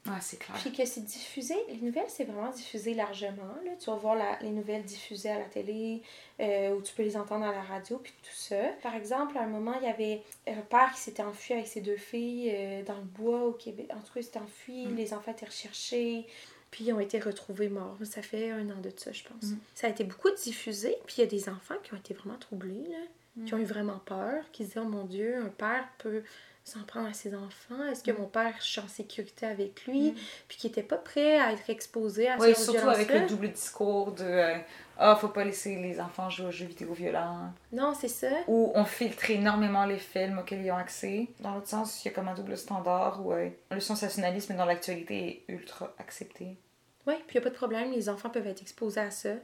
[0.07, 0.57] Ouais, c'est clair.
[0.59, 3.55] Puis que c'est diffusé, les nouvelles, c'est vraiment diffusé largement.
[3.65, 3.73] Là.
[3.79, 6.03] Tu vas voir la- les nouvelles diffusées à la télé,
[6.41, 8.57] euh, ou tu peux les entendre à la radio, puis tout ça.
[8.83, 11.83] Par exemple, à un moment, il y avait un père qui s'était enfui avec ses
[11.83, 13.89] deux filles euh, dans le bois au Québec.
[13.93, 14.97] En tout cas, il s'était enfui, Mm.
[14.97, 16.27] les enfants étaient recherchés,
[16.71, 17.99] puis ils ont été retrouvés morts.
[18.05, 19.51] Ça fait un an de ça, je pense.
[19.51, 19.59] Mm.
[19.75, 22.39] Ça a été beaucoup diffusé, puis il y a des enfants qui ont été vraiment
[22.39, 22.97] troublés, là,
[23.37, 23.45] Mm.
[23.45, 26.23] qui ont eu vraiment peur, qui se disaient, oh mon Dieu, un père peut
[26.71, 27.85] s'en prendre à ses enfants?
[27.91, 28.19] Est-ce que Mm.
[28.19, 30.13] mon père, je suis en sécurité avec lui?
[30.13, 30.15] Mm.
[30.49, 34.13] puis qui n'était pas prêt à être exposé à Oui, surtout avec le double discours
[34.13, 34.57] de euh,
[35.03, 37.53] Ah, faut pas laisser les enfants jouer aux jeux vidéo violents.
[37.73, 38.29] Non, c'est ça.
[38.49, 41.29] Ou on filtre énormément les films auxquels ils ont accès.
[41.41, 44.67] Dans l'autre sens, il y a comme un double standard où euh, le sensationnalisme dans
[44.67, 46.59] l'actualité est ultra accepté.
[47.07, 49.35] Oui, puis il n'y a pas de problème, les enfants peuvent être exposés à ça.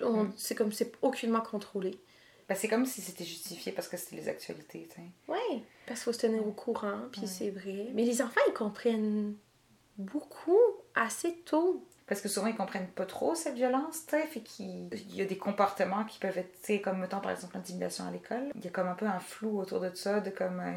[0.00, 0.32] Mm.
[0.36, 1.96] C'est comme c'est aucunement contrôlé.
[2.48, 5.06] Ben, c'est comme si c'était justifié parce que c'était les actualités, tu sais.
[5.28, 7.88] Oui, parce qu'il faut se tenir au courant, puis c'est vrai.
[7.94, 9.34] Mais les enfants, ils comprennent
[9.98, 10.58] beaucoup
[10.94, 11.86] assez tôt.
[12.06, 14.26] Parce que souvent, ils comprennent pas trop cette violence, tu sais.
[14.26, 17.30] Fait qu'il il y a des comportements qui peuvent être, tu sais, comme mettons par
[17.32, 18.50] exemple l'intimidation à l'école.
[18.54, 20.72] Il y a comme un peu un flou autour de ça, de comme euh,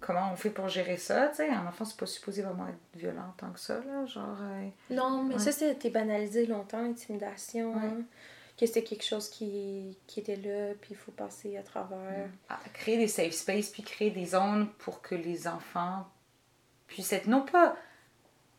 [0.00, 1.48] comment on fait pour gérer ça, tu sais.
[1.50, 4.06] Un enfant, c'est pas supposé vraiment être violent tant que ça, là.
[4.06, 4.38] Genre.
[4.40, 5.40] euh, Non, mais Ouais.
[5.40, 7.74] ça, c'était banalisé longtemps, l'intimidation.
[7.74, 7.80] Ouais.
[7.84, 8.02] hein.
[8.56, 12.28] Que c'était quelque chose qui, qui était là, puis il faut passer à travers.
[12.72, 16.06] créer des safe spaces puis créer des zones pour que les enfants
[16.86, 17.76] puissent être non pas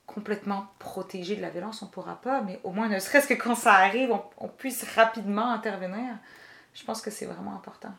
[0.05, 3.55] complètement protégés de la violence, on pourra pas, mais au moins ne serait-ce que quand
[3.55, 6.17] ça arrive, on, on puisse rapidement intervenir.
[6.73, 7.93] Je pense que c'est vraiment important.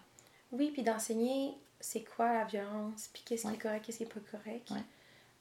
[0.52, 4.06] Oui, puis d'enseigner c'est quoi la violence, puis qu'est-ce qui est correct, qu'est-ce qui est
[4.06, 4.70] pas correct.
[4.70, 4.82] Ouais.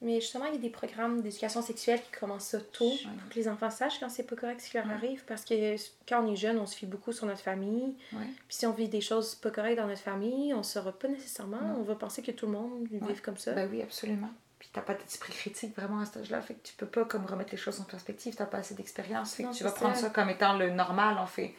[0.02, 2.98] Mais justement, il y a des programmes d'éducation sexuelle qui commencent ça tôt Ouais.
[3.20, 4.94] pour que les enfants sachent quand c'est pas correct ce qui leur Ouais.
[4.94, 5.24] arrive.
[5.26, 5.76] Parce que
[6.08, 7.96] quand on est jeune, on se fie beaucoup sur notre famille.
[8.14, 8.26] Ouais.
[8.48, 11.62] Puis si on vit des choses pas correctes dans notre famille, on saura pas nécessairement.
[11.62, 11.78] Non.
[11.80, 13.54] On va penser que tout le monde vive comme ça.
[13.54, 14.30] Ben oui, absolument.
[14.60, 17.26] Puis t'as pas d'esprit critique vraiment à cet âge-là, fait que tu peux pas comme
[17.26, 19.96] remettre les choses en perspective, t'as pas assez d'expérience, fait que Non, tu vas prendre
[19.96, 20.10] ça.
[20.10, 21.54] comme étant le normal en fait.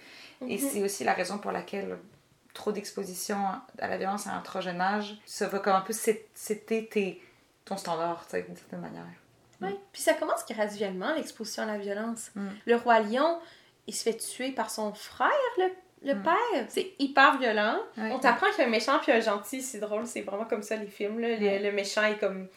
[0.47, 0.69] Et Mhm.
[0.71, 1.97] c'est aussi la raison pour laquelle
[2.55, 3.37] trop d'exposition
[3.79, 7.23] à la violence à un trop jeune âge, ça va comme un peu setter tes-
[7.67, 9.05] ton standard, tu sais, d'une certaine manière.
[9.61, 9.71] Oui.
[9.93, 12.31] Puis ça commence graduellement, l'exposition à la violence.
[12.35, 12.49] Mm.
[12.67, 13.39] Le roi lion,
[13.87, 15.65] il se fait tuer par son frère, le,
[16.05, 16.23] le Mm.
[16.23, 16.67] père.
[16.69, 17.79] C'est hyper violent.
[17.97, 20.63] On t'apprend qu'il y a un méchant puis un gentil, c'est drôle, c'est vraiment comme
[20.63, 21.19] ça les films.
[21.21, 21.37] Là.
[21.37, 22.49] Le, le méchant est comme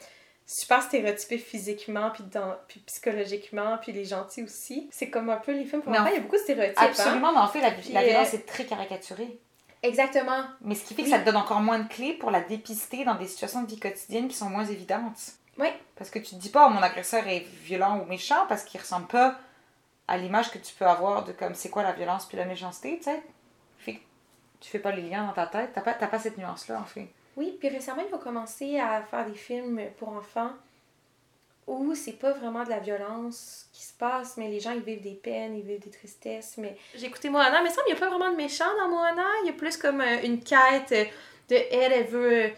[0.45, 4.89] super stéréotypé physiquement puis, dans, puis psychologiquement, puis les gentils aussi.
[4.91, 6.77] C'est comme un peu les films pour enfants, il y a beaucoup de stéréotypes.
[6.79, 6.87] hein.
[6.89, 9.39] Absolument, mais en fait, la violence euh, est très caricaturée.
[9.81, 10.43] Exactement.
[10.61, 13.05] Mais ce qui fait que ça te donne encore moins de clés pour la dépister
[13.05, 15.33] dans des situations de vie quotidienne qui sont moins évidentes.
[15.57, 15.67] Oui.
[15.95, 18.79] Parce que tu te dis pas, oh, mon agresseur est violent ou méchant parce qu'il
[18.79, 19.37] ressemble pas
[20.07, 22.97] à l'image que tu peux avoir de comme c'est quoi la violence puis la méchanceté,
[22.97, 23.23] tu sais.
[23.77, 23.99] Fait que
[24.59, 27.09] tu fais pas les liens dans ta tête, t'as pas, pas cette nuance-là en fait.
[27.37, 30.51] Oui, puis récemment, ils ont commencé à faire des films pour enfants
[31.69, 35.01] où c'est pas vraiment de la violence qui se passe, mais les gens ils vivent
[35.01, 36.55] des peines, ils vivent des tristesses.
[36.57, 39.23] Mais j'ai écouté Moana, mais ça, il n'y a pas vraiment de méchant dans Moana.
[39.43, 40.89] Il y a plus comme euh, une quête
[41.49, 42.49] de elle, elle veut euh,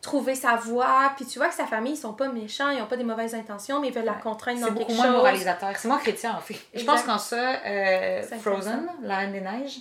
[0.00, 1.12] trouver sa voie.
[1.16, 3.34] Puis tu vois que sa famille, ils sont pas méchants, ils ont pas des mauvaises
[3.34, 5.76] intentions, mais ils veulent la contraindre C'est dans beaucoup quelque moins moralisateur.
[5.76, 6.56] C'est moins chrétien en fait.
[6.74, 9.80] Je pense qu'en ça, euh, C'est Frozen, La Reine des Neiges,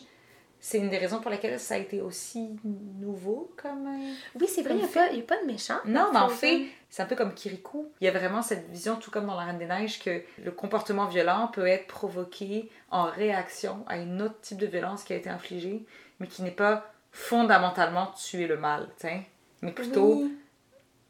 [0.60, 3.88] c'est une des raisons pour lesquelles ça a été aussi nouveau comme.
[3.88, 5.78] euh, Oui, c'est vrai, il n'y a, a pas de méchant.
[5.86, 7.92] Non, mais en fait, c'est un peu comme Kirikou.
[8.02, 10.52] Il y a vraiment cette vision, tout comme dans La Reine des Neiges, que le
[10.52, 15.16] comportement violent peut être provoqué en réaction à une autre type de violence qui a
[15.16, 15.86] été infligée,
[16.20, 19.22] mais qui n'est pas fondamentalement tuer le mal, tu sais.
[19.62, 20.24] Mais plutôt,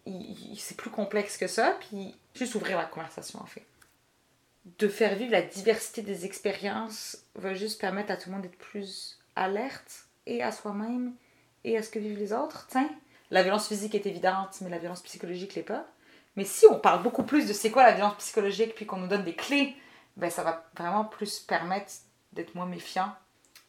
[0.06, 0.56] Oui.
[0.58, 3.64] c'est plus complexe que ça, puis juste ouvrir la conversation, en fait.
[4.80, 8.58] De faire vivre la diversité des expériences va juste permettre à tout le monde d'être
[8.58, 11.14] plus alerte, et à soi-même,
[11.64, 12.90] et à ce que vivent les autres, tiens.
[13.32, 15.86] La violence physique est évidente, mais la violence psychologique l'est pas.
[16.36, 19.08] Mais si on parle beaucoup plus de c'est quoi la violence psychologique, puis qu'on nous
[19.08, 19.76] donne des clés,
[20.18, 21.92] ben ça va vraiment plus permettre
[22.34, 23.12] d'être moins méfiant.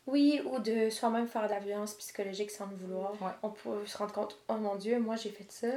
[0.07, 3.13] Oui, ou de soi-même faire de la violence psychologique sans le vouloir.
[3.23, 3.33] Ouais.
[3.43, 5.69] On peut se rendre compte, oh mon Dieu, moi j'ai fait ça.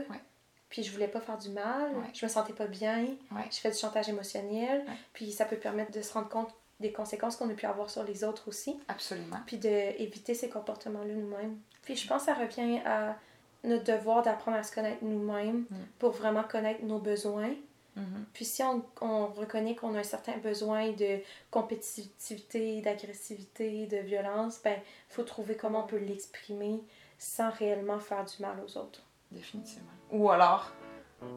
[0.70, 2.06] Puis je voulais pas faire du mal, Ouais.
[2.14, 3.06] je me sentais pas bien,
[3.52, 4.86] je fais du chantage émotionnel.
[5.14, 8.04] Puis ça peut permettre de se rendre compte des conséquences qu'on a pu avoir sur
[8.04, 8.78] les autres aussi.
[8.88, 9.38] Absolument.
[9.46, 11.58] Puis d'éviter ces comportements-là nous-mêmes.
[11.84, 13.16] Puis je pense que ça revient à
[13.64, 15.76] notre devoir d'apprendre à se connaître nous-mêmes Mm.
[16.00, 17.52] pour vraiment connaître nos besoins.
[17.96, 18.26] Mhm.
[18.34, 21.20] Puis si on, on reconnaît qu'on a un certain besoin de
[21.52, 26.82] compétitivité, d'agressivité, de violence, ben faut trouver comment on peut l'exprimer
[27.18, 29.02] sans réellement faire du mal aux autres.
[29.32, 29.92] Définitivement.
[30.12, 30.72] Ou alors,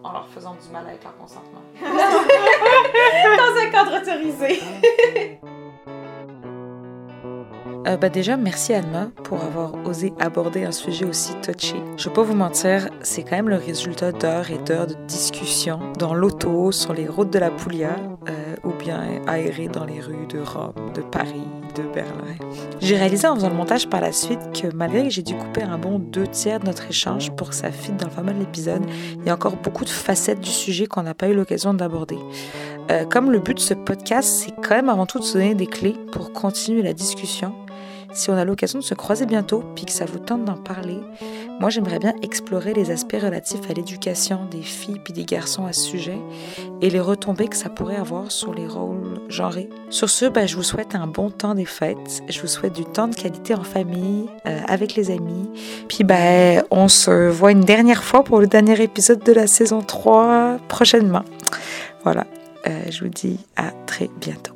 [0.02, 1.61] en leur faisant du mal avec leur consentement.
[3.37, 4.62] Dans un cadre autorisé.
[7.87, 11.76] Euh, bah déjà, merci Alma pour avoir osé aborder un sujet aussi touchy.
[11.98, 16.14] Je pas vous mentir, c'est quand même le résultat d'heures et d'heures de discussions dans
[16.14, 17.96] l'auto, sur les routes de la Puglia,
[18.28, 22.34] euh, ou bien aéré dans les rues de Rome, de Paris, de Berlin.
[22.80, 25.62] J'ai réalisé en faisant le montage par la suite que malgré que j'ai dû couper
[25.62, 28.40] un bon deux tiers de notre échange pour que ça fitte dans le format de
[28.40, 28.82] l'épisode,
[29.18, 32.18] il y a encore beaucoup de facettes du sujet qu'on n'a pas eu l'occasion d'aborder.
[32.90, 35.54] Euh, comme le but de ce podcast, c'est quand même avant tout de se donner
[35.54, 37.54] des clés pour continuer la discussion.
[38.14, 41.00] Si on a l'occasion de se croiser bientôt, puis que ça vous tente d'en parler,
[41.61, 45.72] moi j'aimerais bien explorer les aspects relatifs à l'éducation des filles puis des garçons à
[45.72, 46.18] ce sujet
[46.81, 49.68] et les retombées que ça pourrait avoir sur les rôles genrés.
[49.90, 52.22] Sur ce, ben, je vous souhaite un bon temps des fêtes.
[52.29, 55.50] Je vous souhaite du temps de qualité en famille, euh, avec les amis.
[55.88, 59.83] Puis ben, on se voit une dernière fois pour le dernier épisode de la saison
[59.83, 61.24] 3 prochainement.
[62.05, 62.27] Voilà,
[62.66, 64.53] Euh, je vous dis à très bientôt.